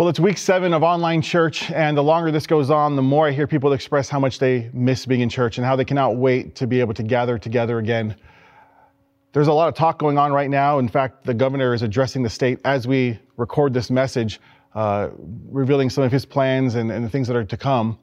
[0.00, 3.28] Well, it's week seven of online church, and the longer this goes on, the more
[3.28, 6.16] I hear people express how much they miss being in church and how they cannot
[6.16, 8.16] wait to be able to gather together again.
[9.34, 10.78] There's a lot of talk going on right now.
[10.78, 14.40] In fact, the governor is addressing the state as we record this message,
[14.74, 15.10] uh,
[15.50, 17.98] revealing some of his plans and, and the things that are to come.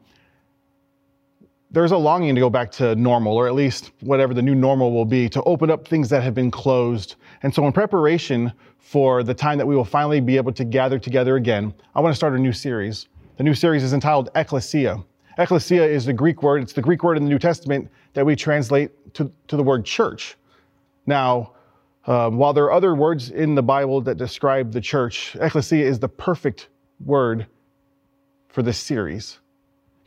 [1.69, 4.93] There's a longing to go back to normal, or at least whatever the new normal
[4.93, 7.15] will be, to open up things that have been closed.
[7.43, 10.97] And so, in preparation for the time that we will finally be able to gather
[10.97, 13.07] together again, I want to start a new series.
[13.35, 15.03] The new series is entitled Ecclesia.
[15.37, 18.35] Ecclesia is the Greek word, it's the Greek word in the New Testament that we
[18.35, 20.37] translate to, to the word church.
[21.05, 21.51] Now,
[22.07, 25.99] um, while there are other words in the Bible that describe the church, ecclesia is
[25.99, 26.69] the perfect
[27.05, 27.45] word
[28.47, 29.39] for this series.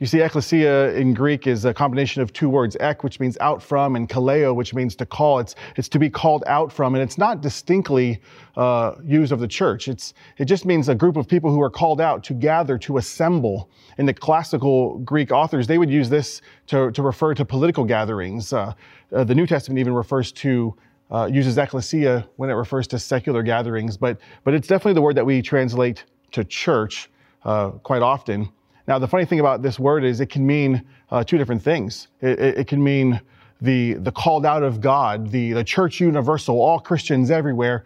[0.01, 3.63] You see, ecclesia in Greek is a combination of two words, ek, which means out
[3.63, 5.41] from, and kaleo, which means to call.
[5.41, 8.19] It's, it's to be called out from, and it's not distinctly
[8.57, 9.89] uh, used of the church.
[9.89, 12.97] It's, it just means a group of people who are called out to gather, to
[12.97, 13.69] assemble.
[13.99, 18.55] In the classical Greek authors, they would use this to, to refer to political gatherings.
[18.55, 18.73] Uh,
[19.15, 20.75] uh, the New Testament even refers to
[21.11, 25.17] uh, uses ecclesia when it refers to secular gatherings, but, but it's definitely the word
[25.17, 27.11] that we translate to church
[27.45, 28.49] uh, quite often.
[28.87, 32.09] Now, the funny thing about this word is it can mean uh, two different things.
[32.21, 33.21] It, it, it, can mean
[33.61, 37.85] the, the called out of God, the, the church universal, all Christians everywhere.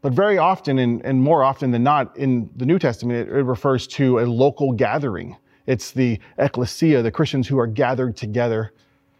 [0.00, 3.42] But very often, and, and more often than not, in the New Testament, it, it
[3.42, 5.36] refers to a local gathering.
[5.66, 8.72] It's the ecclesia, the Christians who are gathered together.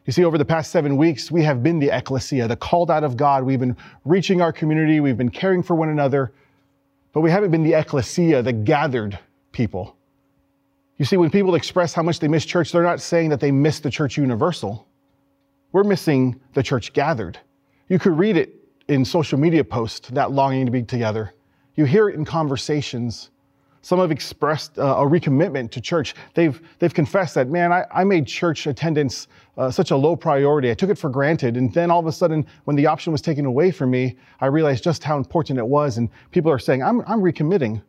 [0.07, 3.05] You see, over the past seven weeks, we have been the ecclesia, the called out
[3.05, 3.45] of God.
[3.45, 6.33] We've been reaching our community, we've been caring for one another,
[7.13, 9.17] but we haven't been the ecclesia, the gathered
[9.53, 9.97] people.
[10.99, 13.51] You see, when people express how much they miss church, they're not saying that they
[13.51, 14.87] miss the church universal.
[15.73, 17.39] We're missing the church gathered.
[17.89, 18.55] You could read it
[18.89, 21.33] in social media posts, that longing to be together.
[21.77, 23.31] You hear it in conversations.
[23.81, 26.15] Some have expressed uh, a recommitment to church.
[26.35, 30.71] They've, they've confessed that, man, I, I made church attendance uh, such a low priority.
[30.71, 31.57] I took it for granted.
[31.57, 34.47] And then all of a sudden, when the option was taken away from me, I
[34.47, 35.99] realized just how important it was.
[35.99, 37.83] And people are saying, I'm, I'm recommitting.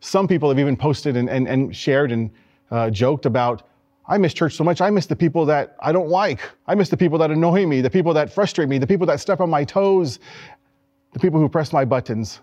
[0.00, 2.30] Some people have even posted and, and, and shared and
[2.70, 3.68] uh, joked about,
[4.08, 4.80] I miss church so much.
[4.80, 6.40] I miss the people that I don't like.
[6.66, 9.20] I miss the people that annoy me, the people that frustrate me, the people that
[9.20, 10.18] step on my toes,
[11.12, 12.40] the people who press my buttons.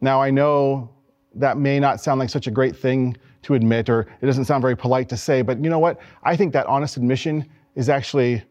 [0.00, 0.90] Now I know
[1.34, 4.62] that may not sound like such a great thing to admit, or it doesn't sound
[4.62, 5.98] very polite to say, but you know what?
[6.22, 8.42] I think that honest admission is actually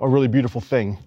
[0.00, 0.98] a really beautiful thing.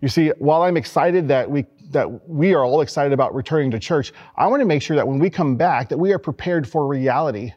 [0.00, 3.78] You see, while I'm excited that we that we are all excited about returning to
[3.78, 6.68] church, I want to make sure that when we come back, that we are prepared
[6.68, 7.52] for reality.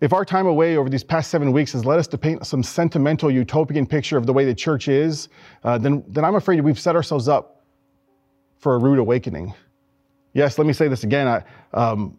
[0.00, 2.62] If our time away over these past seven weeks has led us to paint some
[2.62, 5.28] sentimental utopian picture of the way the church is,
[5.64, 7.64] uh, then, then I'm afraid we've set ourselves up
[8.58, 9.54] for a rude awakening.
[10.34, 11.26] Yes, let me say this again.
[11.26, 12.18] I, um,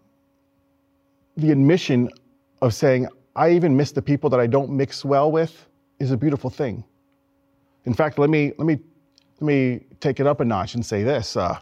[1.38, 2.09] the admission
[2.62, 5.68] of saying, I even miss the people that I don't mix well with
[6.00, 6.84] is a beautiful thing.
[7.85, 8.79] In fact, let me, let me
[9.39, 11.37] let me take it up a notch and say this.
[11.37, 11.59] Uh,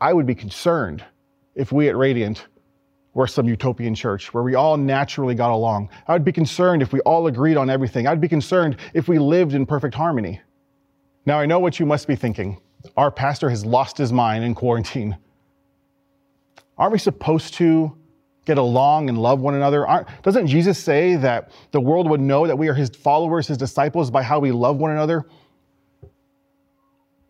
[0.00, 1.04] I would be concerned
[1.54, 2.46] if we at Radiant
[3.12, 5.88] were some utopian church where we all naturally got along.
[6.08, 8.06] I would be concerned if we all agreed on everything.
[8.06, 10.40] I'd be concerned if we lived in perfect harmony.
[11.26, 12.60] Now, I know what you must be thinking.
[12.96, 15.16] Our pastor has lost his mind in quarantine.
[16.76, 17.96] Aren't we supposed to
[18.46, 19.86] get along and love one another?
[19.86, 23.56] Aren't, doesn't Jesus say that the world would know that we are his followers, his
[23.56, 25.24] disciples, by how we love one another?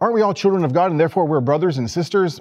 [0.05, 2.39] Aren't we all children of God and therefore we're brothers and sisters?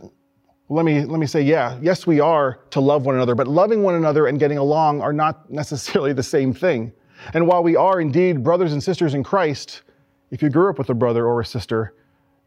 [0.68, 3.84] Let me, let me say, yeah, yes, we are to love one another, but loving
[3.84, 6.92] one another and getting along are not necessarily the same thing.
[7.34, 9.84] And while we are indeed brothers and sisters in Christ,
[10.30, 11.94] if you grew up with a brother or a sister,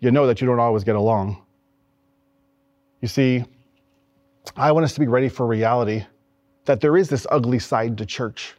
[0.00, 1.42] you know that you don't always get along.
[3.00, 3.42] You see,
[4.54, 6.04] I want us to be ready for reality
[6.66, 8.52] that there is this ugly side to church.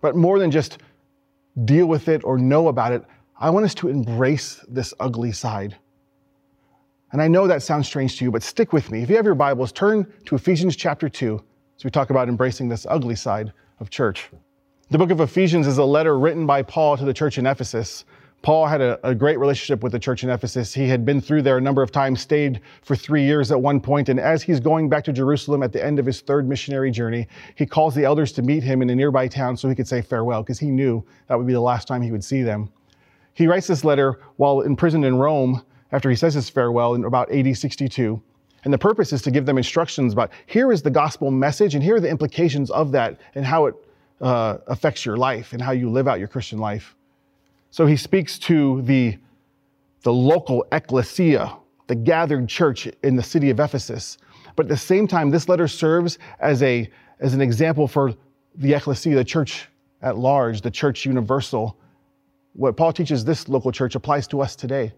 [0.00, 0.78] But more than just
[1.64, 3.04] deal with it or know about it,
[3.42, 5.74] I want us to embrace this ugly side.
[7.10, 9.02] And I know that sounds strange to you, but stick with me.
[9.02, 11.42] If you have your Bibles, turn to Ephesians chapter 2
[11.78, 13.50] as we talk about embracing this ugly side
[13.80, 14.28] of church.
[14.90, 18.04] The book of Ephesians is a letter written by Paul to the church in Ephesus.
[18.42, 20.74] Paul had a, a, great relationship with the church in Ephesus.
[20.74, 23.80] He had been through there a number of times, stayed for three years at one
[23.80, 26.90] point, and as he's going back to Jerusalem at the end of his third missionary
[26.90, 29.88] journey, he calls the elders to meet him in a nearby town so he could
[29.88, 32.70] say farewell, because he knew that would be the last time he would see them.
[33.34, 35.62] He writes this letter while imprisoned in Rome
[35.92, 38.20] after he says his farewell in about AD 62.
[38.64, 41.82] And the purpose is to give them instructions about here is the gospel message and
[41.82, 43.74] here are the implications of that and how it
[44.20, 46.94] uh, affects your life and how you live out your Christian life.
[47.70, 49.16] So he speaks to the,
[50.02, 51.56] the local ecclesia,
[51.86, 54.18] the gathered church in the city of Ephesus.
[54.56, 56.90] But at the same time, this letter serves as a,
[57.20, 58.14] as an example for
[58.56, 59.68] the ecclesia, the church
[60.02, 61.76] at large, the church universal.
[62.54, 64.92] What Paul teaches this local church applies to us today.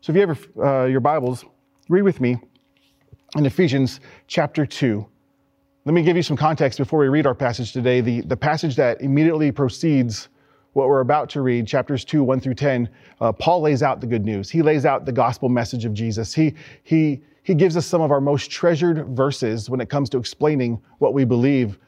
[0.00, 1.44] So if you have uh, your Bibles,
[1.88, 2.36] read with me
[3.36, 5.06] in Ephesians chapter 2.
[5.84, 8.00] Let me give you some context before we read our passage today.
[8.00, 10.28] The, the passage that immediately precedes
[10.74, 12.88] what we're about to read, chapters 2, 1 through 10,
[13.20, 14.50] uh, Paul lays out the good news.
[14.50, 16.34] He lays out the gospel message of Jesus.
[16.34, 16.54] He,
[16.84, 20.80] he, he gives us some of our most treasured verses when it comes to explaining
[20.98, 21.78] what we believe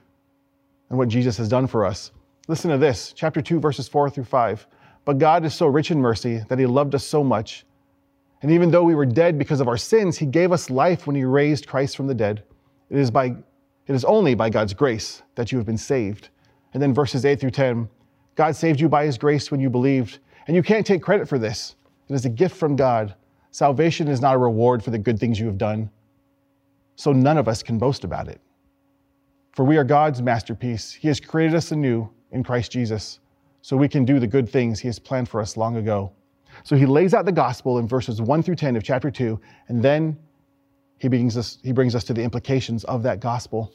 [0.89, 2.11] and what Jesus has done for us.
[2.51, 4.67] Listen to this, chapter 2, verses 4 through 5.
[5.05, 7.65] But God is so rich in mercy that he loved us so much.
[8.43, 11.15] And even though we were dead because of our sins, he gave us life when
[11.15, 12.43] he raised Christ from the dead.
[12.91, 16.31] It is, by, it is only by God's grace that you have been saved.
[16.75, 17.89] And then verses 8 through 10
[18.35, 20.19] God saved you by his grace when you believed,
[20.49, 21.77] and you can't take credit for this.
[22.09, 23.15] It is a gift from God.
[23.53, 25.89] Salvation is not a reward for the good things you have done,
[26.97, 28.41] so none of us can boast about it.
[29.53, 30.93] For we are God's masterpiece.
[30.93, 33.21] He has created us anew in Christ Jesus,
[33.63, 36.13] so we can do the good things He has planned for us long ago.
[36.65, 39.83] So He lays out the gospel in verses 1 through 10 of chapter 2, and
[39.83, 40.17] then
[40.99, 43.73] He brings us, he brings us to the implications of that gospel.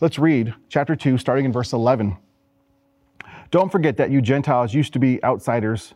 [0.00, 2.16] Let's read chapter 2, starting in verse 11.
[3.50, 5.94] Don't forget that you Gentiles used to be outsiders.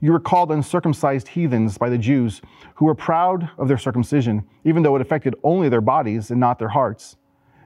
[0.00, 2.40] You were called uncircumcised heathens by the Jews,
[2.74, 6.58] who were proud of their circumcision, even though it affected only their bodies and not
[6.58, 7.16] their hearts.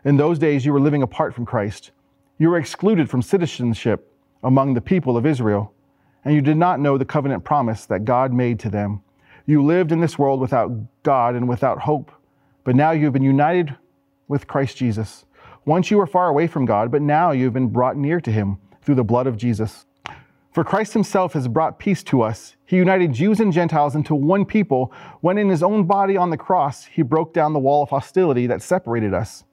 [0.04, 1.92] In those days, you were living apart from Christ.
[2.38, 4.12] You were excluded from citizenship
[4.42, 5.72] among the people of Israel,
[6.22, 9.02] and you did not know the covenant promise that God made to them.
[9.46, 10.70] You lived in this world without
[11.02, 12.12] God and without hope,
[12.62, 13.74] but now you have been united
[14.28, 15.24] with Christ Jesus.
[15.64, 18.30] Once you were far away from God, but now you have been brought near to
[18.30, 19.86] him through the blood of Jesus.
[20.52, 22.56] For Christ himself has brought peace to us.
[22.66, 26.36] He united Jews and Gentiles into one people when in his own body on the
[26.36, 29.44] cross he broke down the wall of hostility that separated us.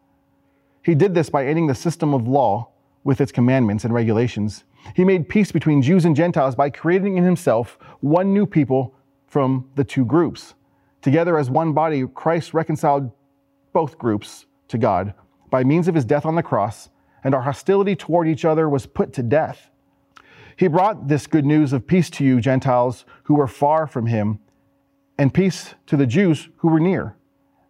[0.83, 2.69] He did this by ending the system of law
[3.03, 4.63] with its commandments and regulations.
[4.95, 8.95] He made peace between Jews and Gentiles by creating in himself one new people
[9.27, 10.53] from the two groups.
[11.01, 13.11] Together as one body, Christ reconciled
[13.73, 15.13] both groups to God
[15.49, 16.89] by means of his death on the cross
[17.23, 19.69] and our hostility toward each other was put to death.
[20.55, 24.39] He brought this good news of peace to you, Gentiles who were far from him,
[25.17, 27.15] and peace to the Jews who were near.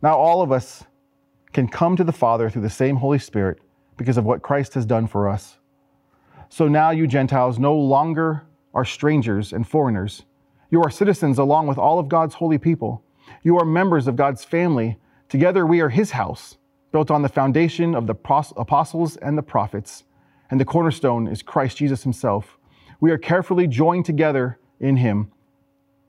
[0.02, 0.84] Now all of us
[1.54, 3.60] can come to the Father through the same Holy Spirit
[3.98, 5.58] because of what Christ has done for us.
[6.50, 10.24] So now you Gentiles no longer are strangers and foreigners.
[10.70, 13.04] You are citizens along with all of God's holy people.
[13.44, 14.98] You are members of God's family.
[15.30, 16.58] Together we are his house
[16.92, 18.16] built on the foundation of the
[18.56, 20.04] apostles and the prophets,
[20.52, 22.58] and the cornerstone is Christ Jesus himself.
[23.02, 25.32] We are carefully joined together in him,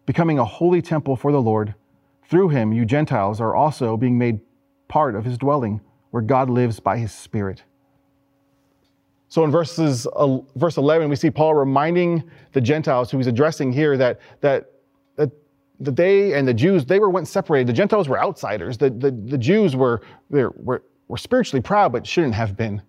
[0.04, 1.74] becoming a holy temple for the Lord.
[2.28, 4.40] Through him, you Gentiles are also being made
[4.86, 5.80] part of his dwelling,
[6.10, 7.64] where God lives by his Spirit.
[9.34, 12.22] So in verses, uh, verse 11, we see Paul reminding
[12.52, 14.70] the Gentiles who he's addressing here that, that
[15.16, 15.28] the
[15.80, 17.66] they and the Jews, they were once separated.
[17.66, 18.78] The Gentiles were outsiders.
[18.78, 22.80] The, the, the Jews were, were, were spiritually proud, but shouldn't have been.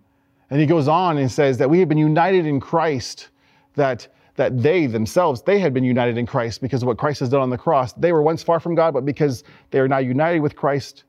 [0.50, 3.30] And he goes on and says that we have been united in Christ,
[3.74, 4.06] that,
[4.36, 7.40] that they themselves, they had been united in Christ because of what Christ has done
[7.40, 7.92] on the cross.
[7.94, 9.42] They were once far from God, but because
[9.72, 11.02] they are now united with Christ,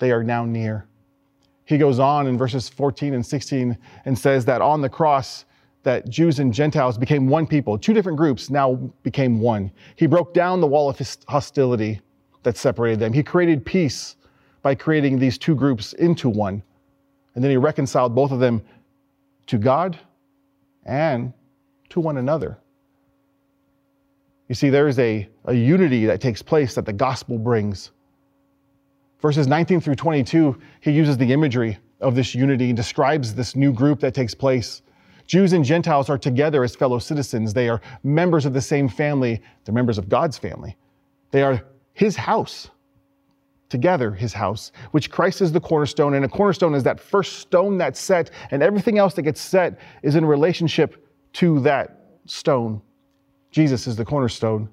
[0.00, 0.88] they are now near.
[1.64, 5.44] He goes on in verses 14 and 16 and says that on the cross,
[5.84, 7.78] that Jews and Gentiles became one people.
[7.78, 9.70] Two different groups now became one.
[9.96, 10.98] He broke down the wall of
[11.28, 12.00] hostility
[12.42, 13.12] that separated them.
[13.12, 14.16] He created peace
[14.62, 16.62] by creating these two groups into one.
[17.34, 18.62] And then he reconciled both of them
[19.46, 19.98] to God
[20.84, 21.32] and
[21.90, 22.58] to one another.
[24.48, 27.90] You see, there is a, a unity that takes place that the gospel brings.
[29.24, 33.72] Verses 19 through 22, he uses the imagery of this unity and describes this new
[33.72, 34.82] group that takes place.
[35.26, 37.54] Jews and Gentiles are together as fellow citizens.
[37.54, 39.40] They are members of the same family.
[39.64, 40.76] They're members of God's family.
[41.30, 41.64] They are
[41.94, 42.68] his house,
[43.70, 46.12] together his house, which Christ is the cornerstone.
[46.12, 49.78] And a cornerstone is that first stone that's set, and everything else that gets set
[50.02, 51.02] is in relationship
[51.32, 52.82] to that stone.
[53.50, 54.68] Jesus is the cornerstone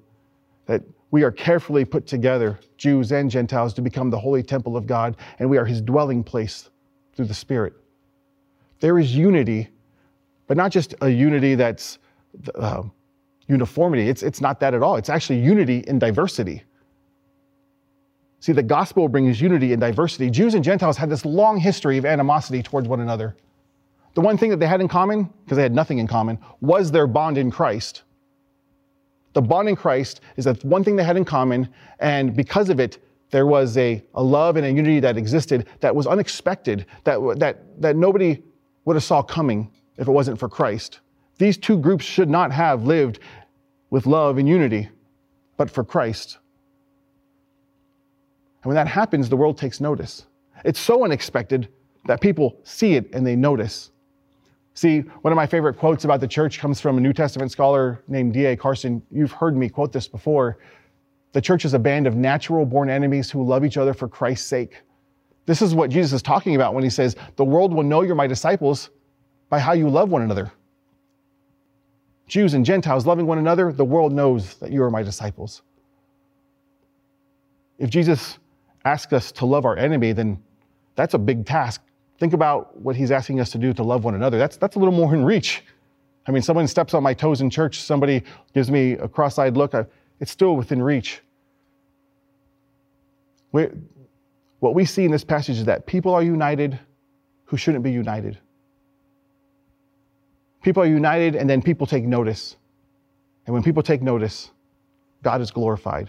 [0.66, 0.82] that
[1.12, 5.16] we are carefully put together, Jews and Gentiles, to become the holy temple of God,
[5.38, 6.70] and we are his dwelling place
[7.14, 7.74] through the Spirit.
[8.80, 9.68] There is unity
[10.52, 11.98] but not just a unity that's
[12.56, 12.82] uh,
[13.48, 14.08] uniformity.
[14.08, 14.96] It's, it's not that at all.
[14.96, 16.62] It's actually unity in diversity.
[18.40, 20.28] See, the gospel brings unity in diversity.
[20.28, 23.34] Jews and Gentiles had this long history of animosity towards one another.
[24.12, 26.90] The one thing that they had in common, because they had nothing in common, was
[26.90, 28.02] their bond in Christ.
[29.32, 31.68] The bond in Christ is that one thing they had in common,
[32.00, 32.98] and because of it,
[33.30, 37.80] there was a, a love and a unity that existed that was unexpected, that, that,
[37.80, 38.42] that nobody
[38.84, 41.00] would have saw coming if it wasn't for Christ.
[41.38, 43.20] These two groups should not have lived
[43.88, 44.90] with love and unity,
[45.56, 46.38] but for Christ.
[48.62, 50.26] And when that happens, the world takes notice.
[50.64, 51.68] It's so unexpected
[52.06, 53.91] that people see it and they notice.
[54.74, 58.02] See, one of my favorite quotes about the church comes from a New Testament scholar
[58.08, 58.56] named D.A.
[58.56, 59.02] Carson.
[59.10, 60.58] You've heard me quote this before.
[61.32, 64.46] The church is a band of natural born enemies who love each other for Christ's
[64.46, 64.82] sake.
[65.44, 68.14] This is what Jesus is talking about when he says, The world will know you're
[68.14, 68.90] my disciples
[69.48, 70.52] by how you love one another.
[72.26, 75.62] Jews and Gentiles loving one another, the world knows that you are my disciples.
[77.78, 78.38] If Jesus
[78.84, 80.42] asks us to love our enemy, then
[80.94, 81.82] that's a big task.
[82.22, 84.38] Think about what he's asking us to do to love one another.
[84.38, 85.64] That's, that's a little more in reach.
[86.24, 88.22] I mean, someone steps on my toes in church, somebody
[88.54, 89.86] gives me a cross eyed look, I,
[90.20, 91.20] it's still within reach.
[93.50, 93.66] we
[94.60, 96.78] what we see in this passage is that people are united
[97.44, 98.38] who shouldn't be united.
[100.62, 102.54] People are united, and then people take notice.
[103.46, 104.52] And when people take notice,
[105.24, 106.08] God is glorified,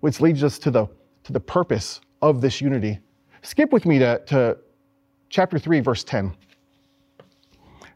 [0.00, 0.86] which leads us to the,
[1.24, 2.98] to the purpose of this unity.
[3.42, 4.56] Skip with me to, to
[5.30, 6.34] chapter 3, verse 10.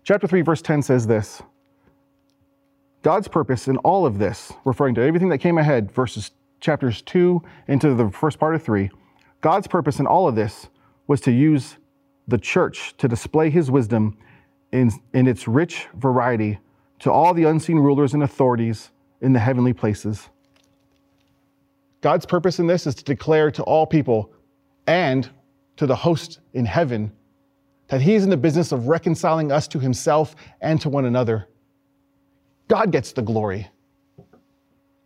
[0.05, 1.43] Chapter 3, verse 10 says this
[3.03, 7.43] God's purpose in all of this, referring to everything that came ahead, verses chapters 2
[7.69, 8.91] into the first part of 3,
[9.43, 10.69] God's purpose in all of this
[11.07, 11.77] was to use
[12.29, 14.17] the church to display his wisdom
[14.73, 16.59] in, in its rich variety
[17.01, 20.31] to all the unseen rulers and authorities in the heavenly places.
[22.01, 24.33] God's purpose in this is to declare to all people
[24.87, 25.29] and
[25.77, 27.13] to the host in heaven
[27.95, 31.47] that he's in the business of reconciling us to himself and to one another.
[32.67, 33.69] God gets the glory.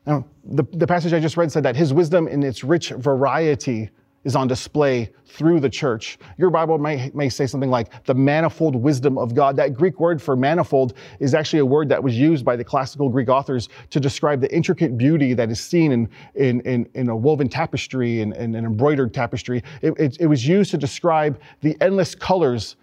[0.07, 3.91] Now, the, the passage I just read said that his wisdom in its rich variety
[4.25, 6.19] is on display through the church.
[6.37, 9.57] Your Bible may, may say something like the manifold wisdom of God.
[9.57, 13.09] That Greek word for manifold is actually a word that was used by the classical
[13.09, 17.17] Greek authors to describe the intricate beauty that is seen in, in, in, in a
[17.17, 19.63] woven tapestry and, an embroidered tapestry.
[19.83, 22.77] It, it, it was used to describe the endless colors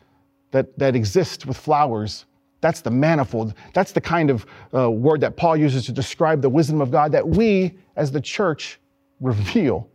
[0.51, 2.25] that, that exist with flowers
[2.65, 3.53] that's the manifold.
[3.75, 7.11] That's the kind of uh, word that Paul uses to describe the wisdom of God
[7.11, 8.79] that we, as the church,
[9.21, 9.87] reveal.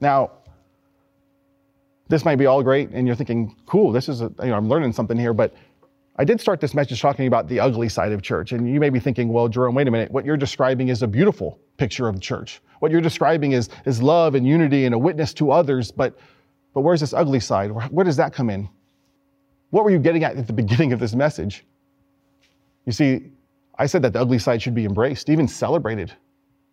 [0.00, 0.32] Now,
[2.08, 4.68] this might be all great, and you're thinking, cool, this is, a, you know, I'm
[4.68, 5.54] learning something here, but
[6.16, 8.52] I did start this message talking about the ugly side of church.
[8.52, 10.10] And you may be thinking, well, Jerome, wait a minute.
[10.10, 12.60] What you're describing is a beautiful picture of the church.
[12.80, 16.18] What you're describing is, is love and unity and a witness to others, but,
[16.74, 17.70] but where's this ugly side?
[17.70, 18.68] Where, does that come in?
[19.70, 21.64] What were you getting at at the beginning of this message?
[22.84, 23.30] You see,
[23.78, 26.12] I said that the ugly side should be embraced, even celebrated.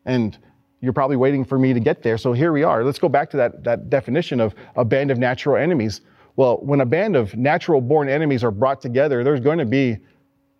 [0.05, 0.37] And
[0.85, 2.17] you're probably waiting for me to get there.
[2.17, 2.83] So here we are.
[2.83, 6.01] Let's go back to that, that definition of a band of natural enemies.
[6.37, 9.97] Well, when a band of natural born enemies are brought together, there's going to be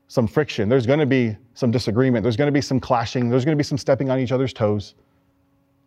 [0.08, 0.68] some friction.
[0.68, 2.24] There's going to be some disagreement.
[2.24, 3.30] There's going to be some clashing.
[3.30, 4.96] There's going to be some stepping on each other's toes.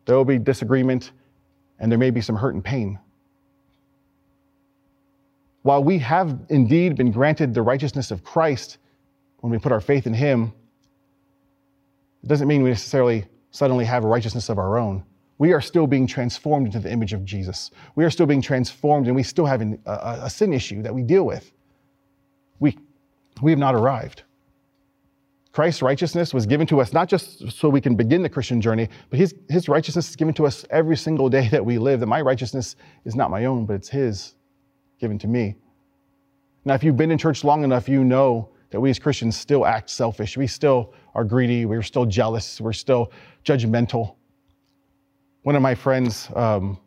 [0.06, 1.12] There will be disagreement,
[1.78, 2.98] and there may be some hurt and pain
[5.68, 8.78] while we have indeed been granted the righteousness of Christ
[9.40, 10.50] when we put our faith in Him,
[12.22, 13.26] it doesn't mean we necessarily
[13.58, 15.02] suddenly have a righteousness of our own.
[15.38, 17.72] We are still being transformed into the image of Jesus.
[17.96, 20.94] We are still being transformed, and we still have an, a, a sin issue that
[20.94, 21.52] we deal with.
[22.60, 22.78] We,
[23.42, 24.22] we have not arrived.
[25.50, 28.88] Christ's righteousness was given to us not just so we can begin the Christian journey,
[29.10, 31.98] but his, his righteousness is given to us every single day that we live.
[31.98, 34.36] That my righteousness is not my own, but it's His
[35.00, 35.56] given to me.
[36.64, 39.66] Now, if you've been in church long enough, you know that we as Christians still
[39.66, 40.36] act selfish.
[40.36, 41.64] We still are greedy.
[41.64, 42.60] We're still jealous.
[42.60, 43.12] We're still
[43.44, 44.16] judgmental.
[45.42, 46.78] One of my friends um,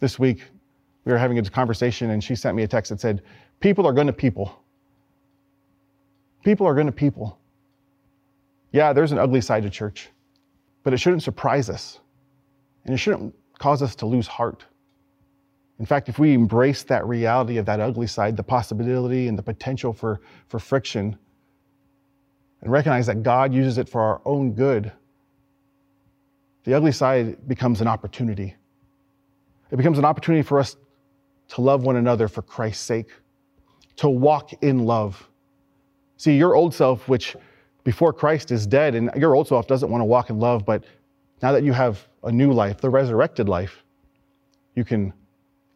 [0.00, 0.42] this week,
[1.04, 3.22] we were having a conversation, and she sent me a text that said,
[3.60, 4.62] People are going to people.
[6.44, 7.38] People are going to people.
[8.72, 10.10] Yeah, there's an ugly side to church,
[10.82, 12.00] but it shouldn't surprise us,
[12.84, 14.64] and it shouldn't cause us to lose heart.
[15.82, 19.42] In fact, if we embrace that reality of that ugly side, the possibility and the
[19.42, 21.18] potential for, for friction,
[22.60, 24.92] and recognize that God uses it for our own good,
[26.62, 28.54] the ugly side becomes an opportunity.
[29.72, 30.76] It becomes an opportunity for us
[31.48, 33.10] to love one another for Christ's sake,
[33.96, 35.28] to walk in love.
[36.16, 37.34] See, your old self, which
[37.82, 40.84] before Christ is dead, and your old self doesn't want to walk in love, but
[41.42, 43.82] now that you have a new life, the resurrected life,
[44.76, 45.12] you can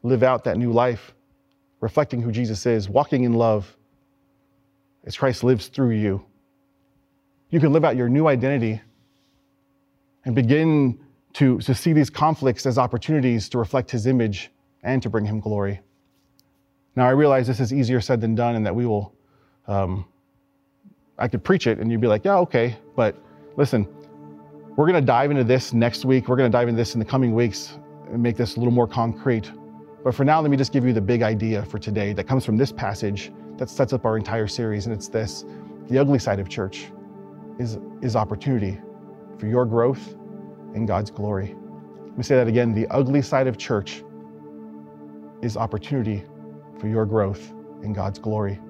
[0.07, 1.15] live out that new life,
[1.81, 3.77] reflecting who Jesus is, walking in love
[5.05, 6.25] as Christ lives through you.
[7.51, 8.81] You can live out your new identity
[10.25, 10.99] and begin
[11.35, 14.51] to, to see these conflicts as opportunities to reflect his image
[14.83, 15.81] and to bring him glory.
[16.97, 19.15] Now, I realize this is easier said than done, and that we will,
[19.69, 20.07] um,
[21.19, 22.77] I could preach it and you'd be like, yeah, okay.
[22.97, 23.17] But
[23.57, 23.87] listen,
[24.77, 26.29] we're going to dive into this next week.
[26.29, 27.79] We're going to dive into this in the coming weeks
[28.11, 29.51] and make this a little more concrete.
[30.07, 32.45] But for now, let me just give you the big idea for today that comes
[32.45, 35.45] from this passage that sets up our entire series, and it's this
[35.89, 36.93] the ugly side of church
[37.59, 38.81] is, is opportunity
[39.37, 40.15] for your growth
[40.77, 41.57] and God's glory.
[42.05, 44.05] Let me say that again the ugly side of church
[45.43, 46.23] is opportunity
[46.79, 47.51] for your growth
[47.83, 48.61] and God's glory.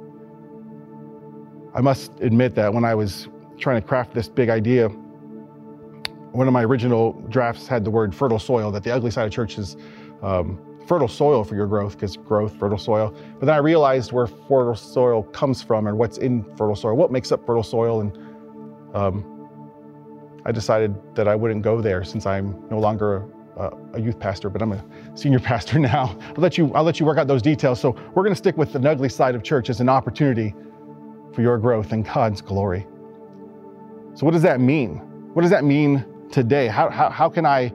[1.75, 3.28] I must admit that when I was
[3.59, 8.38] trying to craft this big idea, one of my original drafts had the word fertile
[8.38, 9.76] soil, that the ugly side of church is
[10.23, 13.14] um, fertile soil for your growth, because growth, fertile soil.
[13.38, 17.11] But then I realized where fertile soil comes from and what's in fertile soil, what
[17.11, 18.00] makes up fertile soil.
[18.00, 18.16] And
[18.95, 19.25] um,
[20.45, 23.26] I decided that I wouldn't go there since I'm no longer
[23.57, 26.16] a, a, youth pastor, but I'm a senior pastor now.
[26.28, 27.81] I'll let you, I'll let you work out those details.
[27.81, 30.55] So we're going to stick with the ugly side of church as an opportunity
[31.35, 32.87] for your growth and God's glory.
[34.14, 34.99] So what does that mean?
[35.35, 36.69] What does that mean today?
[36.69, 37.73] How, how, how can I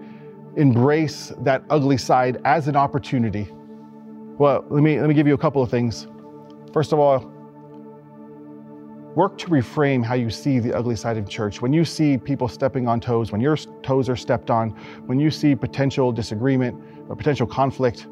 [0.55, 3.50] embrace that ugly side as an opportunity?
[4.38, 6.08] Well, let me, let me give you a couple of things.
[6.74, 7.20] First of all,
[9.15, 11.62] work to reframe how you see the ugly side of church.
[11.62, 14.70] When you see people stepping on toes, when your toes are stepped on,
[15.05, 18.08] when you see potential disagreement or potential conflict,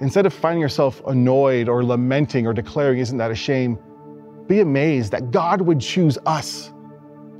[0.00, 3.78] instead of finding yourself annoyed or lamenting or declaring, Isn't that a shame?
[4.46, 6.73] be amazed that God would choose us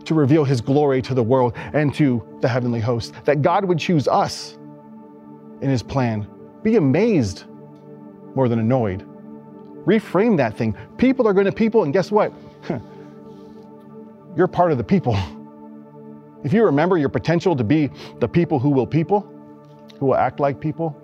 [0.04, 3.78] to reveal his glory to the world and to the heavenly host, that God would
[3.78, 4.58] choose us
[5.60, 6.26] in his plan.
[6.62, 7.44] Be amazed
[8.34, 9.06] more than annoyed.
[9.86, 10.76] Reframe that thing.
[10.96, 12.32] People are going to people, and guess what?
[14.36, 15.16] You're part of the people.
[16.44, 19.20] If you remember your potential to be the people who will people,
[19.98, 20.94] who will act like people,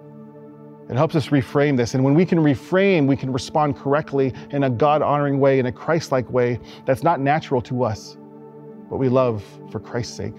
[0.90, 1.94] it helps us reframe this.
[1.94, 5.64] And when we can reframe, we can respond correctly in a God honoring way, in
[5.64, 8.18] a Christ like way that's not natural to us
[8.90, 10.34] what we love for Christ's sake.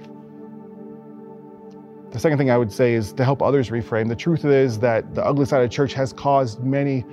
[2.11, 4.09] The second thing I would say is to help others reframe.
[4.09, 7.05] The truth is that the ugly side of church has caused many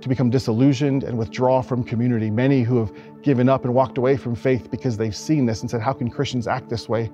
[0.00, 2.30] to become disillusioned and withdraw from community.
[2.30, 5.70] Many who have given up and walked away from faith because they've seen this and
[5.70, 7.10] said, How can Christians act this way?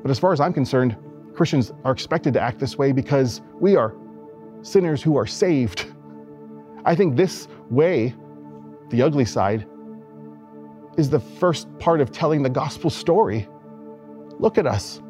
[0.00, 0.96] But as far as I'm concerned,
[1.34, 3.96] Christians are expected to act this way because we are
[4.62, 5.92] sinners who are saved.
[6.84, 8.14] I think this way,
[8.90, 9.66] the ugly side,
[11.00, 13.48] is the first part of telling the gospel story.
[14.38, 15.02] Look at us.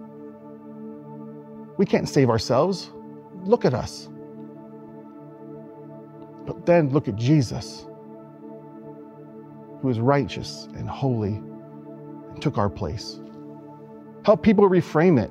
[1.76, 2.92] We can't save ourselves.
[3.42, 4.08] Look at us.
[6.46, 7.86] But then look at Jesus,
[9.82, 13.20] who is righteous and holy and took our place.
[14.24, 15.30] Help people reframe it.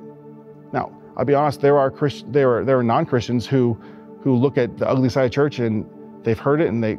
[0.72, 3.78] Now, I'll be honest, there are Christ- there are there are non-Christians who
[4.22, 5.86] who look at the ugly side of church and
[6.22, 6.98] they've heard it and they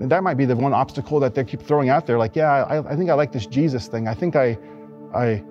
[0.00, 2.18] and that might be the one obstacle that they keep throwing out there.
[2.18, 4.08] Like, yeah, I, I think I like this Jesus thing.
[4.08, 4.58] I think I,
[5.14, 5.44] I,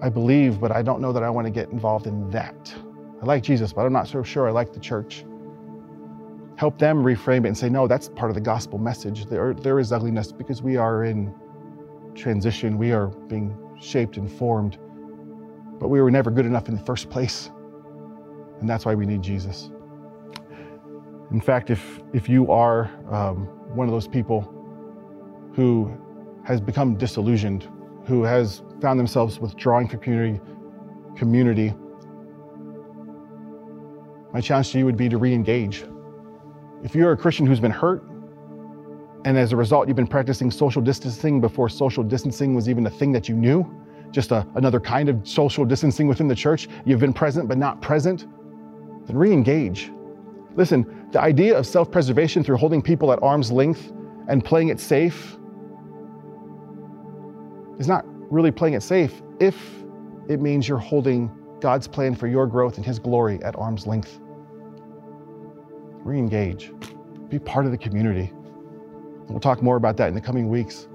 [0.00, 2.74] I believe, but I don't know that I want to get involved in that.
[3.20, 5.24] I like Jesus, but I'm not so sure I like the church.
[6.56, 9.26] Help them reframe it and say, no, that's part of the gospel message.
[9.26, 11.34] There, there is ugliness because we are in
[12.14, 12.78] transition.
[12.78, 14.78] We are being shaped and formed,
[15.78, 17.50] but we were never good enough in the first place.
[18.60, 19.70] And that's why we need Jesus.
[21.30, 24.42] In fact, if, if you are um, one of those people
[25.54, 25.92] who
[26.44, 27.68] has become disillusioned,
[28.06, 30.40] who has found themselves withdrawing from community,
[31.16, 31.74] community,
[34.32, 35.84] my challenge to you would be to re-engage.
[36.82, 38.02] If you're a Christian who's been hurt,
[39.24, 42.90] and as a result, you've been practicing social distancing before social distancing was even a
[42.90, 43.68] thing that you knew,
[44.10, 47.82] just a, another kind of social distancing within the church, you've been present but not
[47.82, 48.26] present,
[49.06, 49.90] then re-engage.
[50.54, 53.92] Listen, the idea of self preservation through holding people at arm's length
[54.28, 55.36] and playing it safe
[57.78, 59.56] is not really playing it safe if
[60.28, 61.30] it means you're holding
[61.60, 64.20] God's plan for your growth and His glory at arm's length.
[66.04, 66.72] Re engage,
[67.28, 68.32] be part of the community.
[69.28, 70.88] We'll talk more about that in the coming weeks.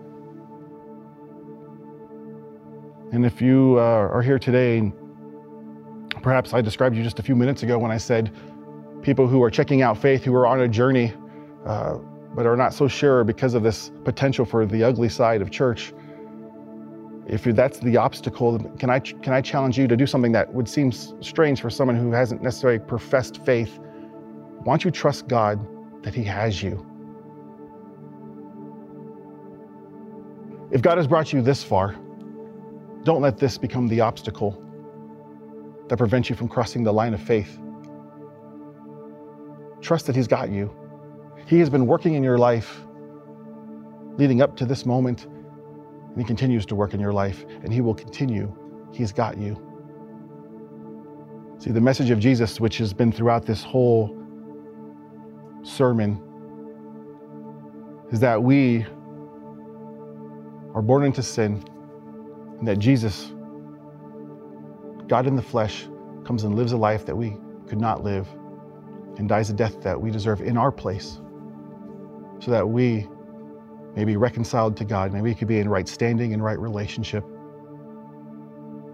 [3.12, 4.92] And if you uh, are here today,
[6.24, 8.36] perhaps I described you just a few minutes ago when I said,
[9.04, 11.14] people who are checking out faith, who are on a journey,
[11.66, 11.98] uh,
[12.34, 15.94] but are not so sure because of this potential for the ugly side of church.
[17.28, 20.68] If that's the obstacle, can I, can I challenge you to do something that would
[20.68, 23.80] seem strange for someone who hasn't necessarily professed faith?
[24.64, 25.60] Why don't you trust God
[26.04, 26.86] that He has you?
[30.72, 31.96] If God has brought you this far,
[33.04, 34.60] don't let this become the obstacle
[35.88, 37.60] that prevents you from crossing the line of faith.
[39.84, 40.74] Trust that He's got you.
[41.46, 42.80] He has been working in your life
[44.18, 47.82] leading up to this moment, and He continues to work in your life, and He
[47.82, 48.56] will continue.
[48.94, 49.62] He's got you.
[51.58, 54.18] See, the message of Jesus, which has been throughout this whole
[55.64, 56.22] sermon,
[58.12, 58.86] is that we
[60.74, 61.62] are born into sin
[62.60, 63.34] and that Jesus,
[65.08, 65.90] God in the flesh,
[66.24, 67.36] comes and lives a life that we
[67.68, 68.28] could not live
[69.18, 71.20] and dies a death that we deserve in our place
[72.40, 73.08] so that we
[73.96, 77.24] may be reconciled to God, maybe we could be in right standing and right relationship.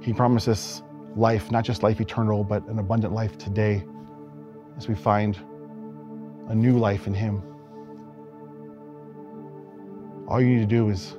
[0.02, 0.84] He promises
[1.16, 3.84] life, not just life eternal, but an abundant life today
[4.78, 5.38] as we find
[6.50, 7.44] a new life in Him.
[10.28, 11.18] All you need to do is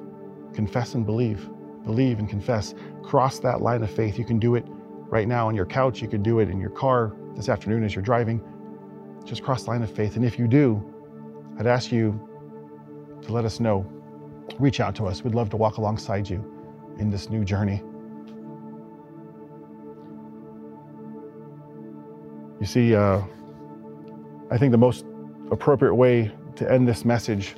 [0.55, 1.49] confess and believe.
[1.85, 2.75] Believe and confess.
[3.03, 4.19] Cross that line of faith.
[4.19, 4.65] You can do it
[5.09, 6.01] right now on your couch.
[6.01, 8.41] You can do it in your car this afternoon as you're driving.
[9.25, 10.17] Just cross the line of faith.
[10.17, 10.83] And if you do,
[11.59, 12.19] I'd ask you
[13.23, 13.87] to let us know.
[14.59, 15.23] Reach out to us.
[15.23, 16.45] We'd love to walk alongside you
[16.99, 17.83] in this new journey.
[22.61, 23.23] You see, uh,
[24.51, 25.07] I think the most
[25.51, 27.57] appropriate way to end this message,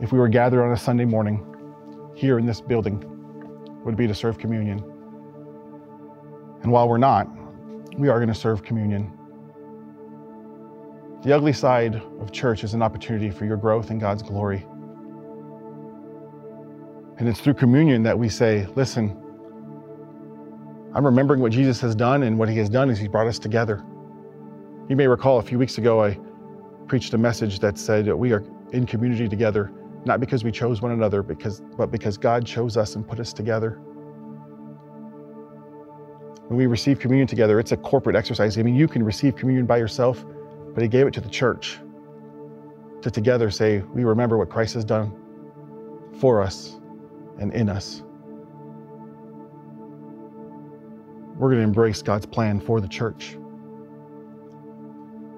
[0.00, 1.44] if we were gathered on a Sunday morning
[2.14, 3.02] here in this building,
[3.84, 4.84] would be to serve communion.
[6.62, 7.28] And while we're not,
[7.96, 9.17] we are going to serve communion.
[11.24, 14.64] The ugly side of church is an opportunity for your growth in God's glory.
[17.18, 19.10] And it's through communion that we say, listen,
[20.94, 23.40] I'm remembering what Jesus has done, and what he has done is he's brought us
[23.40, 23.84] together.
[24.88, 26.16] You may recall a few weeks ago, I
[26.86, 29.72] preached a message that said that we are in community together,
[30.04, 33.32] not because we chose one another, because, but because God chose us and put us
[33.32, 33.80] together.
[36.46, 38.56] When we receive communion together, it's a corporate exercise.
[38.56, 40.24] I mean, you can receive communion by yourself,
[40.74, 41.78] but He gave it to the church
[43.02, 45.12] to together say, We remember what Christ has done
[46.20, 46.78] for us
[47.38, 48.02] and in us.
[51.36, 53.38] We're going to embrace God's plan for the church.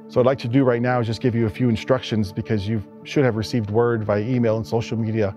[0.08, 2.66] So, I'd like to do right now is just give you a few instructions because
[2.66, 5.36] you should have received word via email and social media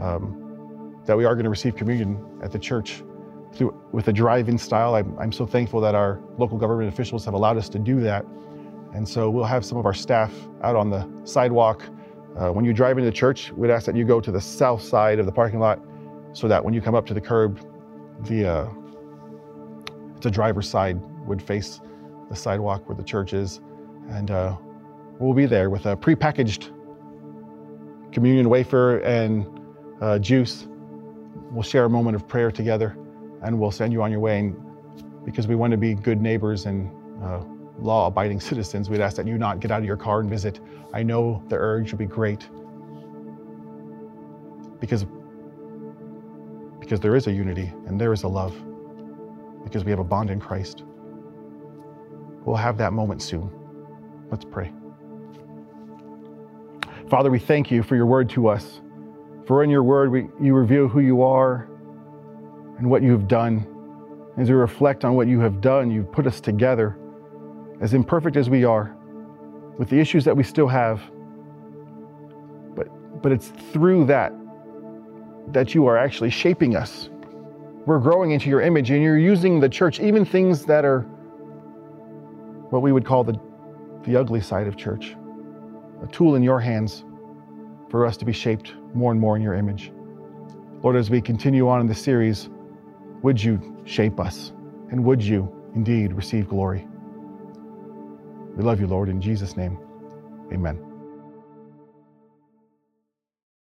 [0.00, 3.02] um, that we are going to receive communion at the church
[3.52, 4.94] through, with a drive in style.
[4.94, 8.24] I'm, I'm so thankful that our local government officials have allowed us to do that.
[8.94, 11.82] And so, we'll have some of our staff out on the sidewalk.
[12.38, 14.82] Uh, when you drive into the church, we'd ask that you go to the south
[14.82, 15.80] side of the parking lot
[16.32, 17.60] so that when you come up to the curb,
[18.22, 18.68] the uh,
[20.20, 21.80] the driver's side would face
[22.28, 23.60] the sidewalk where the church is.
[24.08, 24.56] And uh,
[25.18, 26.70] we'll be there with a prepackaged
[28.12, 29.46] communion wafer and
[30.00, 30.66] uh, juice.
[31.50, 32.96] We'll share a moment of prayer together
[33.42, 34.38] and we'll send you on your way.
[34.38, 34.56] And
[35.24, 36.90] because we want to be good neighbors and
[37.22, 37.40] uh,
[37.78, 40.60] law abiding citizens, we'd ask that you not get out of your car and visit.
[40.92, 42.48] I know the urge will be great
[44.80, 45.06] because,
[46.80, 48.54] because there is a unity and there is a love
[49.64, 50.84] because we have a bond in Christ.
[52.44, 53.50] We'll have that moment soon.
[54.30, 54.72] Let's pray.
[57.08, 58.80] Father, we thank you for your word to us.
[59.46, 61.68] For in your word, we, you reveal who you are
[62.78, 63.66] and what you have done.
[64.36, 66.98] As we reflect on what you have done, you've put us together,
[67.84, 68.96] as imperfect as we are,
[69.76, 71.02] with the issues that we still have.
[72.74, 72.88] But,
[73.22, 74.32] but it's through that
[75.48, 77.10] that you are actually shaping us.
[77.84, 81.02] We're growing into your image, and you're using the church, even things that are
[82.70, 83.38] what we would call the
[84.04, 85.14] the ugly side of church,
[86.02, 87.04] a tool in your hands
[87.90, 89.92] for us to be shaped more and more in your image.
[90.82, 92.48] Lord, as we continue on in the series,
[93.22, 94.52] would you shape us
[94.90, 96.86] and would you indeed receive glory?
[98.56, 99.78] We love you, Lord, in Jesus' name.
[100.52, 100.93] Amen.